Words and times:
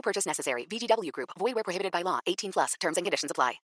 No 0.00 0.02
purchase 0.02 0.26
necessary. 0.26 0.66
VGW 0.66 1.12
Group. 1.12 1.28
Void 1.38 1.54
where 1.54 1.62
prohibited 1.62 1.92
by 1.92 2.02
law. 2.02 2.20
18 2.26 2.52
plus. 2.52 2.74
Terms 2.80 2.96
and 2.96 3.04
conditions 3.04 3.30
apply. 3.30 3.60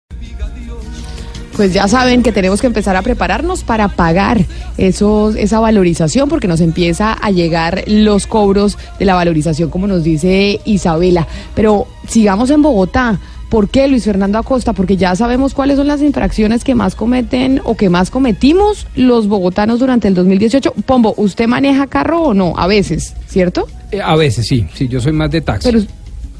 Pues 1.54 1.72
ya 1.72 1.86
saben 1.86 2.24
que 2.24 2.32
tenemos 2.32 2.60
que 2.60 2.66
empezar 2.66 2.96
a 2.96 3.02
prepararnos 3.02 3.62
para 3.62 3.86
pagar 3.86 4.44
esos, 4.76 5.36
esa 5.36 5.60
valorización 5.60 6.28
porque 6.28 6.48
nos 6.48 6.60
empieza 6.60 7.12
a 7.12 7.30
llegar 7.30 7.84
los 7.86 8.26
cobros 8.26 8.76
de 8.98 9.04
la 9.04 9.14
valorización, 9.14 9.70
como 9.70 9.86
nos 9.86 10.02
dice 10.02 10.58
Isabela. 10.64 11.28
Pero 11.54 11.86
sigamos 12.08 12.50
en 12.50 12.62
Bogotá. 12.62 13.20
¿Por 13.48 13.68
qué, 13.68 13.86
Luis 13.86 14.02
Fernando 14.02 14.38
Acosta? 14.38 14.72
Porque 14.72 14.96
ya 14.96 15.14
sabemos 15.14 15.54
cuáles 15.54 15.76
son 15.76 15.86
las 15.86 16.02
infracciones 16.02 16.64
que 16.64 16.74
más 16.74 16.96
cometen 16.96 17.60
o 17.62 17.76
que 17.76 17.88
más 17.88 18.10
cometimos 18.10 18.88
los 18.96 19.28
bogotanos 19.28 19.78
durante 19.78 20.08
el 20.08 20.14
2018. 20.14 20.72
Pombo, 20.84 21.14
¿usted 21.16 21.46
maneja 21.46 21.86
carro 21.86 22.20
o 22.22 22.34
no? 22.34 22.54
A 22.56 22.66
veces, 22.66 23.14
¿cierto? 23.28 23.68
Eh, 23.92 24.00
a 24.02 24.16
veces 24.16 24.48
sí, 24.48 24.66
sí, 24.74 24.88
yo 24.88 25.00
soy 25.00 25.12
más 25.12 25.30
de 25.30 25.40
taxi. 25.40 25.70
Pero 25.70 25.84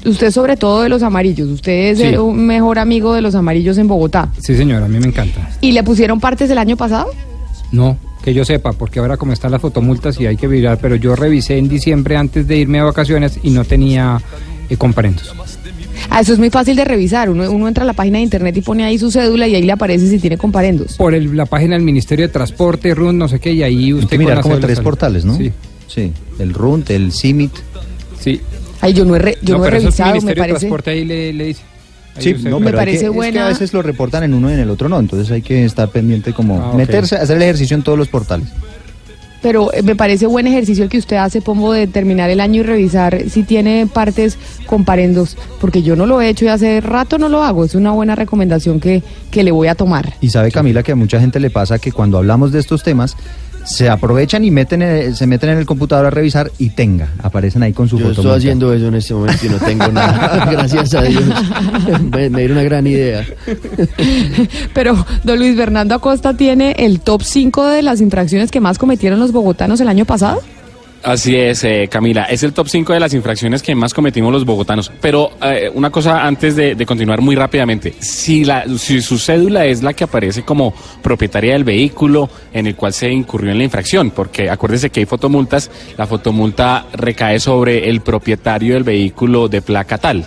usted 0.05 0.31
sobre 0.31 0.57
todo 0.57 0.81
de 0.81 0.89
los 0.89 1.03
amarillos. 1.03 1.47
Usted 1.49 1.91
es 1.91 1.97
Sí. 1.99 2.03
el 2.05 2.19
un 2.19 2.45
mejor 2.45 2.79
amigo 2.79 3.13
de 3.13 3.21
los 3.21 3.35
amarillos 3.35 3.77
en 3.77 3.87
Bogotá. 3.87 4.29
Sí, 4.39 4.55
señora, 4.55 4.85
a 4.85 4.89
mí 4.89 4.99
me 4.99 5.07
encanta. 5.07 5.49
¿Y 5.61 5.71
le 5.71 5.83
pusieron 5.83 6.19
partes 6.19 6.49
el 6.49 6.57
año 6.57 6.77
pasado? 6.77 7.09
No, 7.71 7.97
que 8.23 8.33
yo 8.33 8.45
sepa, 8.45 8.73
porque 8.73 8.99
ahora 8.99 9.17
como 9.17 9.33
están 9.33 9.51
las 9.51 9.61
fotomultas 9.61 10.19
y 10.19 10.25
hay 10.27 10.37
que 10.37 10.47
virar, 10.47 10.77
pero 10.81 10.95
yo 10.95 11.15
revisé 11.15 11.57
en 11.57 11.67
diciembre 11.67 12.15
antes 12.17 12.47
de 12.47 12.57
irme 12.57 12.79
a 12.79 12.83
vacaciones 12.85 13.39
y 13.43 13.49
no 13.49 13.63
tenía 13.65 14.21
eh, 14.69 14.77
comparendos. 14.77 15.33
Ah, 16.09 16.21
eso 16.21 16.33
es 16.33 16.39
muy 16.39 16.49
fácil 16.49 16.75
de 16.75 16.85
revisar. 16.85 17.29
Uno, 17.29 17.49
uno 17.51 17.67
entra 17.67 17.83
a 17.83 17.87
la 17.87 17.93
página 17.93 18.17
de 18.19 18.23
internet 18.23 18.55
y 18.57 18.61
pone 18.61 18.83
ahí 18.83 18.97
su 18.97 19.09
cédula 19.11 19.47
y 19.47 19.55
ahí 19.55 19.63
le 19.63 19.71
aparece 19.71 20.07
si 20.09 20.19
tiene 20.19 20.37
comparendos. 20.37 20.95
Por 20.97 21.13
el- 21.15 21.35
la 21.35 21.45
página 21.45 21.75
del 21.75 21.83
Ministerio 21.83 22.27
de 22.27 22.31
Transporte, 22.33 22.93
RUN, 22.93 23.17
no 23.17 23.27
sé 23.27 23.39
qué, 23.39 23.51
y 23.53 23.63
ahí 23.63 23.91
usted... 23.93 24.19
la 24.21 24.41
como 24.41 24.57
tres 24.59 24.75
sale. 24.77 24.83
portales, 24.83 25.25
¿no? 25.25 25.35
Sí, 25.35 25.51
Sí, 25.87 26.11
el 26.39 26.53
RUNT, 26.53 26.89
el 26.91 27.11
CIMIT. 27.11 27.51
sí. 28.19 28.41
Ay, 28.85 28.93
yo 28.93 29.05
no 29.05 29.15
he, 29.15 29.19
re- 29.19 29.37
yo 29.41 29.57
no 29.57 29.63
he 29.63 29.67
pero 29.69 29.77
eso 29.77 29.89
es 29.89 29.99
el 29.99 30.05
revisado, 30.05 30.07
me 30.07 30.19
Ministerio 30.19 30.43
de 30.43 30.47
parece. 30.49 30.59
Transporte 30.67 30.89
ahí 30.91 31.05
le, 31.05 31.33
le 31.33 31.45
dice. 31.45 31.61
Ahí 32.17 32.23
Sí, 32.23 32.35
no, 32.43 32.59
Me 32.59 32.71
parece 32.71 32.91
que, 32.91 32.95
es 33.05 33.11
que 33.11 33.15
buena- 33.15 33.45
a 33.45 33.49
veces 33.49 33.73
lo 33.73 33.81
reportan 33.81 34.23
en 34.23 34.33
uno 34.33 34.49
y 34.49 34.53
en 34.53 34.59
el 34.59 34.69
otro 34.69 34.87
no, 34.87 34.99
entonces 34.99 35.29
hay 35.31 35.41
que 35.41 35.65
estar 35.65 35.89
pendiente 35.89 36.31
como 36.33 36.61
Ah, 36.61 36.73
meterse, 36.75 37.15
hacer 37.17 37.35
el 37.37 37.43
ejercicio 37.43 37.75
en 37.75 37.83
todos 37.83 37.97
los 37.97 38.07
portales. 38.07 38.47
Pero 39.41 39.71
eh, 39.73 39.83
me 39.83 39.95
parece 39.95 40.25
buen 40.25 40.47
ejercicio 40.47 40.83
el 40.85 40.89
que 40.89 40.97
usted 40.97 41.17
hace, 41.17 41.39
Pombo, 41.41 41.71
de 41.71 41.85
terminar 41.85 42.29
el 42.31 42.39
año 42.39 42.61
y 42.61 42.63
revisar 42.63 43.21
si 43.29 43.43
tiene 43.43 43.85
partes 43.85 44.37
comparendos, 44.65 45.37
porque 45.61 45.83
yo 45.83 45.95
no 45.95 46.05
lo 46.07 46.19
he 46.19 46.29
hecho 46.29 46.45
y 46.45 46.47
hace 46.47 46.81
rato 46.81 47.17
no 47.19 47.29
lo 47.29 47.43
hago. 47.43 47.63
Es 47.63 47.75
una 47.75 47.91
buena 47.91 48.15
recomendación 48.15 48.79
que, 48.79 49.03
que 49.29 49.43
le 49.43 49.51
voy 49.51 49.67
a 49.67 49.75
tomar. 49.75 50.13
Y 50.19 50.29
sabe 50.29 50.51
Camila 50.51 50.81
que 50.81 50.93
a 50.93 50.95
mucha 50.95 51.19
gente 51.19 51.39
le 51.39 51.51
pasa 51.51 51.77
que 51.77 51.91
cuando 51.91 52.17
hablamos 52.17 52.51
de 52.51 52.59
estos 52.59 52.81
temas 52.81 53.15
se 53.65 53.89
aprovechan 53.89 54.43
y 54.45 54.51
meten 54.51 54.81
en- 54.81 55.15
se 55.15 55.27
meten 55.27 55.49
en 55.51 55.57
el 55.57 55.65
computador 55.65 56.05
a 56.05 56.09
revisar 56.09 56.51
y 56.57 56.69
tenga, 56.69 57.09
aparecen 57.21 57.63
ahí 57.63 57.73
con 57.73 57.89
su 57.89 57.97
Yo 57.97 58.07
foto. 58.09 58.21
estoy 58.21 58.37
haciendo 58.37 58.73
eso 58.73 58.87
en 58.87 58.95
este 58.95 59.13
momento 59.13 59.45
y 59.45 59.49
no 59.49 59.57
tengo 59.57 59.87
nada. 59.89 60.45
Gracias 60.51 60.93
a 60.93 61.01
Dios. 61.01 61.23
Me, 62.11 62.29
me 62.29 62.39
dieron 62.39 62.57
una 62.57 62.63
gran 62.63 62.87
idea. 62.87 63.25
Pero 64.73 65.05
don 65.23 65.39
Luis 65.39 65.55
Fernando 65.55 65.95
Acosta 65.95 66.35
tiene 66.35 66.71
el 66.79 66.99
top 66.99 67.21
5 67.23 67.65
de 67.67 67.81
las 67.81 68.01
infracciones 68.01 68.51
que 68.51 68.59
más 68.59 68.77
cometieron 68.77 69.19
los 69.19 69.31
bogotanos 69.31 69.79
el 69.81 69.87
año 69.87 70.05
pasado. 70.05 70.41
Así 71.05 71.35
es, 71.35 71.63
eh, 71.63 71.87
Camila. 71.87 72.23
Es 72.23 72.41
el 72.41 72.51
top 72.51 72.67
5 72.67 72.91
de 72.93 72.99
las 72.99 73.13
infracciones 73.13 73.61
que 73.61 73.75
más 73.75 73.93
cometimos 73.93 74.33
los 74.33 74.43
bogotanos. 74.43 74.91
Pero 75.01 75.33
eh, 75.39 75.69
una 75.71 75.91
cosa 75.91 76.25
antes 76.25 76.55
de, 76.55 76.73
de 76.73 76.85
continuar 76.87 77.21
muy 77.21 77.35
rápidamente. 77.35 77.93
Si, 77.99 78.43
la, 78.43 78.65
si 78.79 79.03
su 79.03 79.19
cédula 79.19 79.67
es 79.67 79.83
la 79.83 79.93
que 79.93 80.05
aparece 80.05 80.41
como 80.41 80.73
propietaria 81.03 81.53
del 81.53 81.63
vehículo 81.63 82.27
en 82.51 82.65
el 82.65 82.75
cual 82.75 82.91
se 82.91 83.11
incurrió 83.11 83.51
en 83.51 83.59
la 83.59 83.63
infracción, 83.65 84.09
porque 84.09 84.49
acuérdese 84.49 84.89
que 84.89 85.01
hay 85.01 85.05
fotomultas, 85.05 85.69
la 85.95 86.07
fotomulta 86.07 86.87
recae 86.93 87.39
sobre 87.39 87.87
el 87.87 88.01
propietario 88.01 88.73
del 88.73 88.83
vehículo 88.83 89.47
de 89.47 89.61
placa 89.61 89.99
tal. 89.99 90.25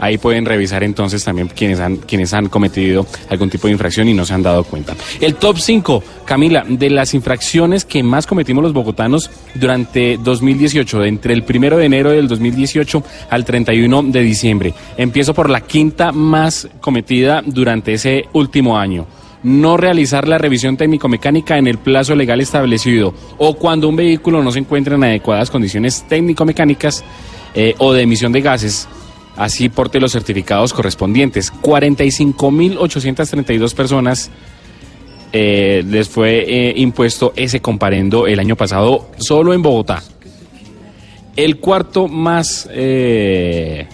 Ahí 0.00 0.16
pueden 0.16 0.46
revisar 0.46 0.82
entonces 0.82 1.22
también 1.22 1.48
quienes 1.48 1.78
han, 1.78 1.98
quienes 1.98 2.32
han 2.32 2.48
cometido 2.48 3.06
algún 3.28 3.50
tipo 3.50 3.66
de 3.66 3.74
infracción 3.74 4.08
y 4.08 4.14
no 4.14 4.24
se 4.24 4.32
han 4.32 4.42
dado 4.42 4.64
cuenta. 4.64 4.96
El 5.20 5.34
top 5.34 5.58
5, 5.58 6.02
Camila, 6.24 6.64
de 6.66 6.88
las 6.88 7.12
infracciones 7.12 7.84
que 7.84 8.02
más 8.02 8.26
cometimos 8.26 8.64
los 8.64 8.72
bogotanos 8.72 9.30
durante 9.54 10.16
2018, 10.16 11.00
de 11.00 11.08
entre 11.08 11.34
el 11.34 11.42
primero 11.42 11.76
de 11.76 11.84
enero 11.84 12.10
del 12.10 12.28
2018 12.28 13.02
al 13.28 13.44
31 13.44 14.04
de 14.04 14.20
diciembre. 14.22 14.74
Empiezo 14.96 15.34
por 15.34 15.50
la 15.50 15.60
quinta 15.60 16.12
más 16.12 16.66
cometida 16.80 17.42
durante 17.44 17.92
ese 17.92 18.24
último 18.32 18.78
año. 18.78 19.06
No 19.42 19.76
realizar 19.76 20.26
la 20.26 20.38
revisión 20.38 20.78
técnico-mecánica 20.78 21.58
en 21.58 21.66
el 21.66 21.78
plazo 21.78 22.14
legal 22.14 22.40
establecido 22.40 23.14
o 23.36 23.54
cuando 23.54 23.88
un 23.88 23.96
vehículo 23.96 24.42
no 24.42 24.50
se 24.50 24.58
encuentra 24.60 24.96
en 24.96 25.04
adecuadas 25.04 25.50
condiciones 25.50 26.06
técnico-mecánicas 26.08 27.04
eh, 27.54 27.74
o 27.78 27.92
de 27.92 28.02
emisión 28.02 28.32
de 28.32 28.42
gases 28.42 28.88
así 29.40 29.68
porte 29.70 29.98
los 29.98 30.12
certificados 30.12 30.74
correspondientes. 30.74 31.50
45.832 31.52 33.74
personas 33.74 34.30
eh, 35.32 35.82
les 35.86 36.10
fue 36.10 36.44
eh, 36.46 36.74
impuesto 36.76 37.32
ese 37.36 37.60
comparendo 37.60 38.26
el 38.26 38.38
año 38.38 38.54
pasado 38.54 39.08
solo 39.16 39.54
en 39.54 39.62
Bogotá. 39.62 40.02
El 41.36 41.56
cuarto 41.56 42.06
más 42.06 42.68
eh, 42.70 43.88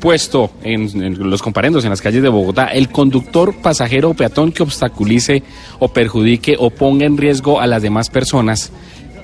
puesto 0.00 0.52
en, 0.62 0.88
en 1.02 1.28
los 1.28 1.42
comparendos 1.42 1.84
en 1.84 1.90
las 1.90 2.00
calles 2.00 2.22
de 2.22 2.30
Bogotá, 2.30 2.68
el 2.68 2.88
conductor, 2.88 3.54
pasajero 3.60 4.08
o 4.10 4.14
peatón 4.14 4.50
que 4.50 4.62
obstaculice 4.62 5.42
o 5.78 5.88
perjudique 5.88 6.56
o 6.58 6.70
ponga 6.70 7.04
en 7.04 7.18
riesgo 7.18 7.60
a 7.60 7.66
las 7.66 7.82
demás 7.82 8.08
personas 8.08 8.72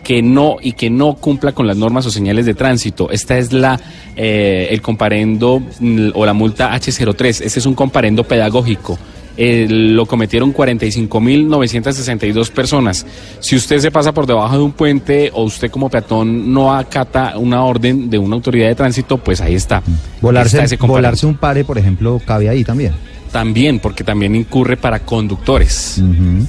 que 0.02 0.22
no 0.22 0.56
y 0.60 0.72
que 0.72 0.90
no 0.90 1.14
cumpla 1.14 1.52
con 1.52 1.66
las 1.66 1.76
normas 1.76 2.06
o 2.06 2.10
señales 2.10 2.46
de 2.46 2.54
tránsito. 2.54 3.10
Esta 3.10 3.38
es 3.38 3.52
la 3.52 3.80
eh, 4.16 4.68
el 4.70 4.82
comparendo 4.82 5.62
mm, 5.80 6.10
o 6.14 6.26
la 6.26 6.32
multa 6.32 6.74
H03. 6.74 7.42
Este 7.42 7.58
es 7.58 7.66
un 7.66 7.74
comparendo 7.74 8.24
pedagógico. 8.24 8.98
Eh, 9.36 9.66
lo 9.70 10.04
cometieron 10.06 10.52
45.962 10.52 12.50
personas. 12.50 13.06
Si 13.38 13.56
usted 13.56 13.78
se 13.78 13.90
pasa 13.90 14.12
por 14.12 14.26
debajo 14.26 14.56
de 14.58 14.62
un 14.62 14.72
puente 14.72 15.30
o 15.32 15.44
usted 15.44 15.70
como 15.70 15.88
peatón 15.88 16.52
no 16.52 16.74
acata 16.74 17.38
una 17.38 17.64
orden 17.64 18.10
de 18.10 18.18
una 18.18 18.34
autoridad 18.34 18.68
de 18.68 18.74
tránsito, 18.74 19.16
pues 19.18 19.40
ahí 19.40 19.54
está. 19.54 19.82
Volarse, 20.20 20.62
Está 20.62 20.86
volarse 20.86 21.26
un 21.26 21.36
pare, 21.36 21.64
por 21.64 21.78
ejemplo, 21.78 22.20
cabe 22.24 22.50
ahí 22.50 22.64
también. 22.64 22.92
También, 23.32 23.78
porque 23.78 24.04
también 24.04 24.34
incurre 24.34 24.76
para 24.76 24.98
conductores, 25.00 26.02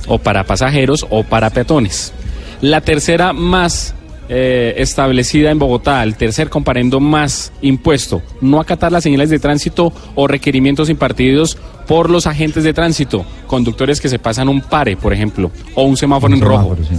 o 0.07 0.17
para 0.17 0.43
pasajeros, 0.43 1.05
o 1.11 1.23
para 1.23 1.51
peatones. 1.51 2.11
La 2.61 2.81
tercera 2.81 3.33
más 3.33 3.93
eh, 4.29 4.75
establecida 4.77 5.51
en 5.51 5.59
Bogotá, 5.59 6.01
el 6.03 6.15
tercer 6.15 6.49
comparendo 6.49 6.99
más 6.99 7.51
impuesto, 7.61 8.21
no 8.39 8.59
acatar 8.61 8.91
las 8.91 9.03
señales 9.03 9.29
de 9.29 9.39
tránsito 9.39 9.91
o 10.15 10.27
requerimientos 10.27 10.89
impartidos 10.89 11.57
por 11.87 12.09
los 12.09 12.27
agentes 12.27 12.63
de 12.63 12.73
tránsito, 12.73 13.25
conductores 13.47 13.99
que 13.99 14.09
se 14.09 14.19
pasan 14.19 14.47
un 14.47 14.61
pare, 14.61 14.95
por 14.95 15.11
ejemplo, 15.11 15.51
o 15.75 15.83
un 15.83 15.97
semáforo 15.97 16.33
Un 16.33 16.39
en 16.39 16.45
rojo. 16.45 16.75
semáforo, 16.75 16.85
sí. 16.85 16.95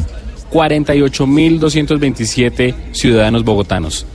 48.227 0.52 2.74
ciudadanos 2.92 3.44
bogotanos. 3.44 4.06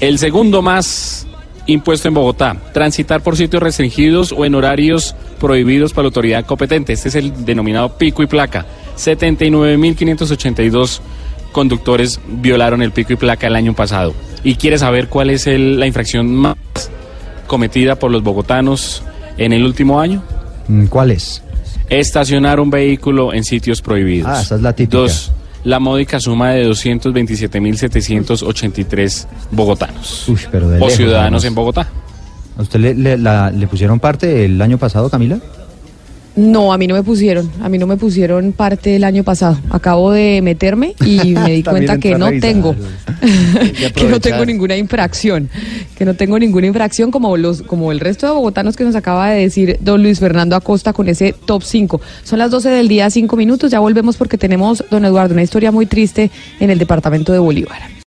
El 0.00 0.18
segundo 0.18 0.62
más 0.62 1.26
impuesto 1.66 2.08
en 2.08 2.14
Bogotá, 2.14 2.56
transitar 2.74 3.22
por 3.22 3.36
sitios 3.36 3.62
restringidos 3.62 4.32
o 4.32 4.44
en 4.44 4.54
horarios 4.54 5.14
prohibidos 5.40 5.92
para 5.92 6.02
la 6.02 6.08
autoridad 6.08 6.44
competente. 6.44 6.92
Este 6.92 7.08
es 7.08 7.14
el 7.14 7.44
denominado 7.44 7.96
pico 7.96 8.22
y 8.22 8.26
placa. 8.26 8.66
79.582 9.04 11.00
conductores 11.52 12.20
violaron 12.28 12.82
el 12.82 12.92
pico 12.92 13.12
y 13.12 13.16
placa 13.16 13.46
el 13.46 13.56
año 13.56 13.74
pasado. 13.74 14.14
¿Y 14.44 14.54
quiere 14.56 14.78
saber 14.78 15.08
cuál 15.08 15.30
es 15.30 15.46
el- 15.46 15.78
la 15.78 15.86
infracción 15.86 16.34
más 16.34 16.56
cometida 17.46 17.96
por 17.96 18.10
los 18.10 18.22
bogotanos 18.22 19.02
en 19.36 19.52
el 19.52 19.64
último 19.64 20.00
año? 20.00 20.22
Mm, 20.68 20.86
¿Cuál 20.86 21.10
es? 21.12 21.42
Estacionar 21.90 22.58
un 22.60 22.70
vehículo 22.70 23.32
en 23.34 23.44
sitios 23.44 23.82
prohibidos. 23.82 24.30
Ah, 24.32 24.40
esa 24.40 24.54
es 24.56 24.62
la 24.62 24.72
típica. 24.72 24.98
Dos, 24.98 25.30
la 25.64 25.78
módica 25.78 26.18
suma 26.20 26.50
de 26.52 26.64
227.783 26.66 29.26
bogotanos. 29.50 30.28
Uy, 30.28 30.38
pero 30.50 30.68
de 30.68 30.76
o 30.76 30.80
lejos, 30.80 30.94
ciudadanos 30.94 31.44
en 31.44 31.54
Bogotá. 31.54 31.88
¿A 32.56 32.62
usted 32.62 32.80
le, 32.80 32.94
le- 32.94 33.18
la- 33.18 33.50
le 33.50 33.66
pusieron 33.66 33.98
parte 34.00 34.44
el 34.44 34.60
año 34.60 34.78
pasado, 34.78 35.08
Camila? 35.10 35.38
No, 36.34 36.72
a 36.72 36.78
mí 36.78 36.86
no 36.86 36.94
me 36.94 37.02
pusieron, 37.02 37.50
a 37.60 37.68
mí 37.68 37.76
no 37.76 37.86
me 37.86 37.96
pusieron 37.96 38.52
parte 38.52 38.96
el 38.96 39.04
año 39.04 39.22
pasado. 39.22 39.58
Acabo 39.70 40.12
de 40.12 40.40
meterme 40.42 40.94
y 41.04 41.34
me 41.34 41.52
di 41.52 41.62
cuenta 41.62 41.98
que 42.00 42.16
no 42.16 42.30
tengo, 42.40 42.74
que 43.94 44.04
no 44.04 44.18
tengo 44.18 44.44
ninguna 44.46 44.76
infracción, 44.76 45.50
que 45.96 46.04
no 46.04 46.14
tengo 46.14 46.38
ninguna 46.38 46.66
infracción 46.66 47.10
como 47.10 47.36
los, 47.36 47.62
como 47.62 47.92
el 47.92 48.00
resto 48.00 48.26
de 48.26 48.32
bogotanos 48.32 48.76
que 48.76 48.84
nos 48.84 48.94
acaba 48.94 49.30
de 49.30 49.40
decir 49.40 49.76
don 49.80 50.02
Luis 50.02 50.20
Fernando 50.20 50.56
Acosta 50.56 50.92
con 50.92 51.08
ese 51.08 51.34
top 51.44 51.62
5. 51.62 52.00
Son 52.22 52.38
las 52.38 52.50
12 52.50 52.70
del 52.70 52.88
día, 52.88 53.10
5 53.10 53.36
minutos, 53.36 53.70
ya 53.70 53.80
volvemos 53.80 54.16
porque 54.16 54.38
tenemos, 54.38 54.84
don 54.90 55.04
Eduardo, 55.04 55.34
una 55.34 55.42
historia 55.42 55.70
muy 55.70 55.84
triste 55.84 56.30
en 56.60 56.70
el 56.70 56.78
departamento 56.78 57.32
de 57.32 57.38
Bolívar. 57.40 57.91